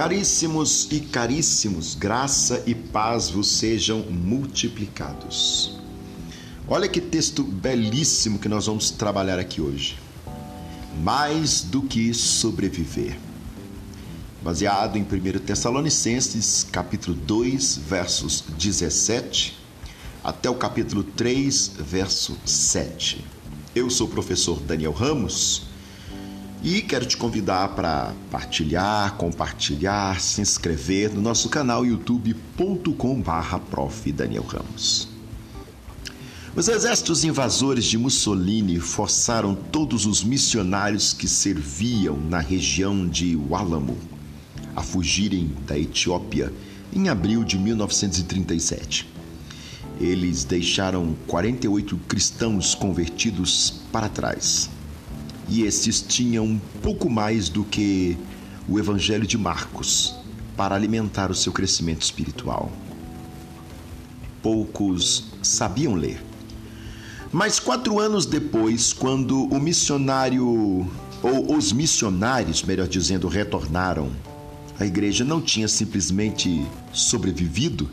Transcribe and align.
Caríssimos 0.00 0.88
e 0.90 0.98
caríssimos, 0.98 1.94
graça 1.94 2.62
e 2.66 2.74
paz 2.74 3.28
vos 3.28 3.48
sejam 3.48 4.00
multiplicados. 4.00 5.78
Olha 6.66 6.88
que 6.88 7.02
texto 7.02 7.44
belíssimo 7.44 8.38
que 8.38 8.48
nós 8.48 8.64
vamos 8.64 8.90
trabalhar 8.90 9.38
aqui 9.38 9.60
hoje. 9.60 9.98
Mais 11.02 11.60
do 11.60 11.82
que 11.82 12.14
sobreviver. 12.14 13.18
Baseado 14.42 14.96
em 14.96 15.02
1 15.02 15.06
Tessalonicenses, 15.40 16.66
capítulo 16.72 17.14
2, 17.14 17.80
versos 17.86 18.42
17 18.56 19.54
até 20.24 20.48
o 20.48 20.54
capítulo 20.54 21.04
3, 21.04 21.72
verso 21.78 22.38
7. 22.46 23.22
Eu 23.74 23.90
sou 23.90 24.06
o 24.06 24.10
professor 24.10 24.60
Daniel 24.60 24.92
Ramos 24.92 25.68
e 26.62 26.82
quero 26.82 27.06
te 27.06 27.16
convidar 27.16 27.68
para 27.68 28.12
partilhar, 28.30 29.16
compartilhar, 29.16 30.20
se 30.20 30.42
inscrever 30.42 31.10
no 31.10 31.22
nosso 31.22 31.48
canal 31.48 31.86
youtube.com/prof 31.86 34.12
Daniel 34.12 34.44
Ramos. 34.44 35.08
Os 36.54 36.68
exércitos 36.68 37.24
invasores 37.24 37.86
de 37.86 37.96
Mussolini 37.96 38.78
forçaram 38.78 39.54
todos 39.54 40.04
os 40.04 40.22
missionários 40.22 41.14
que 41.14 41.26
serviam 41.28 42.16
na 42.16 42.40
região 42.40 43.08
de 43.08 43.34
Walamo 43.36 43.96
a 44.76 44.82
fugirem 44.82 45.50
da 45.66 45.78
Etiópia 45.78 46.52
em 46.92 47.08
abril 47.08 47.42
de 47.44 47.56
1937. 47.58 49.08
Eles 49.98 50.44
deixaram 50.44 51.16
48 51.26 51.96
cristãos 52.08 52.74
convertidos 52.74 53.80
para 53.92 54.08
trás 54.08 54.68
e 55.50 55.64
estes 55.64 56.00
tinham 56.00 56.44
um 56.44 56.60
pouco 56.80 57.10
mais 57.10 57.48
do 57.48 57.64
que 57.64 58.16
o 58.68 58.78
Evangelho 58.78 59.26
de 59.26 59.36
Marcos 59.36 60.14
para 60.56 60.76
alimentar 60.76 61.28
o 61.28 61.34
seu 61.34 61.52
crescimento 61.52 62.02
espiritual. 62.02 62.70
Poucos 64.40 65.24
sabiam 65.42 65.94
ler. 65.94 66.22
Mas 67.32 67.58
quatro 67.58 67.98
anos 67.98 68.26
depois, 68.26 68.92
quando 68.92 69.44
o 69.46 69.58
missionário, 69.60 70.88
ou 71.20 71.56
os 71.56 71.72
missionários, 71.72 72.62
melhor 72.62 72.86
dizendo, 72.86 73.26
retornaram, 73.26 74.12
a 74.78 74.86
igreja 74.86 75.24
não 75.24 75.40
tinha 75.40 75.66
simplesmente 75.66 76.64
sobrevivido, 76.92 77.90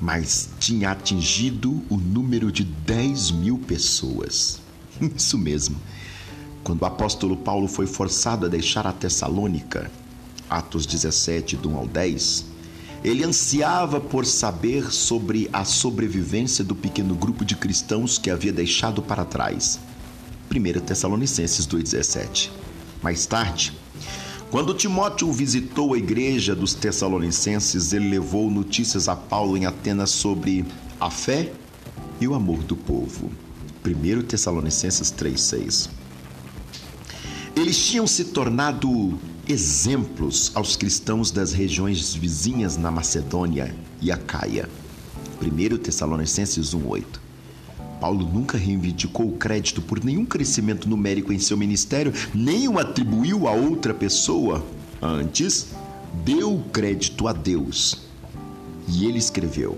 mas 0.00 0.50
tinha 0.58 0.90
atingido 0.90 1.80
o 1.88 1.96
número 1.96 2.50
de 2.50 2.64
10 2.64 3.30
mil 3.30 3.56
pessoas. 3.58 4.60
Isso 5.16 5.38
mesmo 5.38 5.76
quando 6.68 6.82
o 6.82 6.84
apóstolo 6.84 7.34
Paulo 7.34 7.66
foi 7.66 7.86
forçado 7.86 8.44
a 8.44 8.48
deixar 8.48 8.86
a 8.86 8.92
Tessalônica, 8.92 9.90
Atos 10.50 10.84
17, 10.84 11.56
do 11.56 11.70
1 11.70 11.76
ao 11.78 11.86
10, 11.86 12.44
ele 13.02 13.24
ansiava 13.24 13.98
por 13.98 14.26
saber 14.26 14.92
sobre 14.92 15.48
a 15.50 15.64
sobrevivência 15.64 16.62
do 16.62 16.74
pequeno 16.74 17.14
grupo 17.14 17.42
de 17.42 17.56
cristãos 17.56 18.18
que 18.18 18.28
havia 18.28 18.52
deixado 18.52 19.00
para 19.00 19.24
trás. 19.24 19.80
1 20.54 20.80
Tessalonicenses 20.80 21.66
2,17. 21.66 22.50
Mais 23.02 23.24
tarde, 23.24 23.72
quando 24.50 24.74
Timóteo 24.74 25.32
visitou 25.32 25.94
a 25.94 25.98
igreja 25.98 26.54
dos 26.54 26.74
Tessalonicenses, 26.74 27.94
ele 27.94 28.10
levou 28.10 28.50
notícias 28.50 29.08
a 29.08 29.16
Paulo 29.16 29.56
em 29.56 29.64
Atenas 29.64 30.10
sobre 30.10 30.66
a 31.00 31.10
fé 31.10 31.50
e 32.20 32.28
o 32.28 32.34
amor 32.34 32.62
do 32.62 32.76
povo. 32.76 33.30
1 33.86 34.22
Tessalonicenses 34.24 35.10
3,6. 35.10 35.97
Eles 37.60 37.76
tinham 37.76 38.06
se 38.06 38.26
tornado 38.26 39.18
exemplos 39.48 40.52
aos 40.54 40.76
cristãos 40.76 41.32
das 41.32 41.52
regiões 41.52 42.14
vizinhas 42.14 42.76
na 42.76 42.88
Macedônia 42.88 43.74
e 44.00 44.12
Acaia. 44.12 44.68
1 45.42 45.76
Tessalonicenses 45.78 46.72
1:8. 46.72 47.20
Paulo 48.00 48.24
nunca 48.24 48.56
reivindicou 48.56 49.32
crédito 49.32 49.82
por 49.82 50.04
nenhum 50.04 50.24
crescimento 50.24 50.88
numérico 50.88 51.32
em 51.32 51.40
seu 51.40 51.56
ministério, 51.56 52.12
nem 52.32 52.68
o 52.68 52.78
atribuiu 52.78 53.48
a 53.48 53.50
outra 53.50 53.92
pessoa. 53.92 54.64
Antes, 55.02 55.70
deu 56.24 56.62
crédito 56.72 57.26
a 57.26 57.32
Deus. 57.32 58.02
E 58.86 59.04
ele 59.04 59.18
escreveu: 59.18 59.76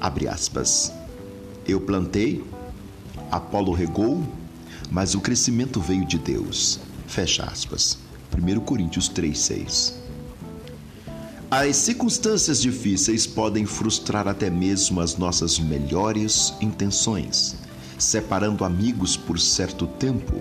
abre 0.00 0.28
aspas. 0.28 0.90
Eu 1.68 1.78
plantei, 1.78 2.42
Apolo 3.30 3.70
regou, 3.70 4.26
mas 4.90 5.14
o 5.14 5.20
crescimento 5.20 5.78
veio 5.78 6.06
de 6.06 6.16
Deus. 6.16 6.80
Fecha 7.12 7.44
aspas. 7.44 7.98
1 8.34 8.60
Coríntios 8.60 9.06
3,6. 9.10 9.92
As 11.50 11.76
circunstâncias 11.76 12.58
difíceis 12.58 13.26
podem 13.26 13.66
frustrar 13.66 14.26
até 14.26 14.48
mesmo 14.48 14.98
as 14.98 15.18
nossas 15.18 15.58
melhores 15.58 16.54
intenções, 16.58 17.56
separando 17.98 18.64
amigos 18.64 19.14
por 19.14 19.38
certo 19.38 19.86
tempo, 19.86 20.40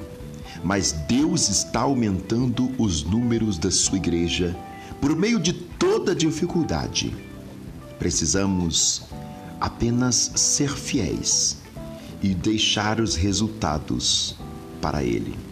mas 0.63 0.93
Deus 1.09 1.49
está 1.49 1.81
aumentando 1.81 2.71
os 2.81 3.03
números 3.03 3.57
da 3.57 3.69
sua 3.69 3.97
igreja 3.97 4.55
por 5.01 5.13
meio 5.13 5.41
de 5.41 5.51
toda 5.51 6.15
dificuldade. 6.15 7.13
Precisamos 7.99 9.01
apenas 9.59 10.31
ser 10.35 10.69
fiéis 10.69 11.57
e 12.23 12.33
deixar 12.33 13.01
os 13.01 13.17
resultados 13.17 14.38
para 14.81 15.03
Ele. 15.03 15.50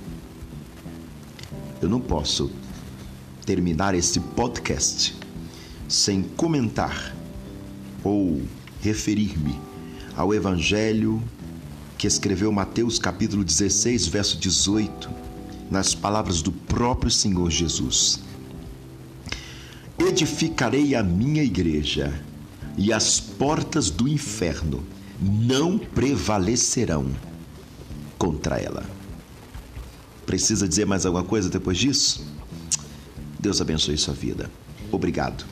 Eu 1.82 1.88
não 1.88 2.02
posso 2.02 2.52
terminar 3.46 3.96
esse 3.96 4.20
podcast 4.20 5.16
sem 5.88 6.24
comentar 6.24 7.16
ou 8.04 8.42
referir-me 8.82 9.60
ao 10.16 10.34
Evangelho 10.34 11.24
que 11.98 12.06
escreveu 12.06 12.52
Mateus 12.52 13.00
capítulo 13.00 13.46
16, 13.46 14.08
verso 14.08 14.38
18, 14.38 15.10
nas 15.72 15.96
palavras 15.96 16.42
do 16.42 16.52
próprio 16.52 17.10
Senhor 17.10 17.50
Jesus. 17.50 18.20
Edificarei 19.98 20.96
a 20.96 21.04
minha 21.04 21.44
igreja, 21.44 22.14
e 22.78 22.94
as 22.94 23.20
portas 23.20 23.90
do 23.90 24.08
inferno 24.08 24.84
não 25.22 25.78
prevalecerão 25.78 27.10
contra 28.18 28.58
ela. 28.58 28.99
Precisa 30.30 30.68
dizer 30.68 30.86
mais 30.86 31.08
alguma 31.08 31.24
coisa 31.24 31.50
depois 31.50 31.76
disso? 31.76 32.24
Deus 33.40 33.60
abençoe 33.62 33.98
sua 33.98 34.14
vida. 34.14 34.48
Obrigado. 34.92 35.44